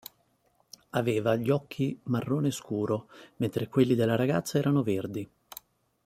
[0.93, 5.29] Aveva gli occhi marrone scuro, mentre quelli della ragazza erano verdi.